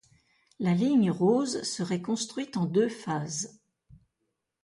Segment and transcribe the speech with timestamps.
[0.57, 3.59] La ligne rose serait construite en deux phases.